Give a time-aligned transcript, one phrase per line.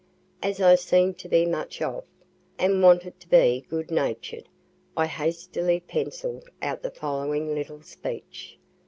[0.41, 2.03] As I seem'd to be made much of,
[2.57, 4.49] and wanted to be good natured,
[4.97, 8.57] I hastily pencill'd out the following little speech.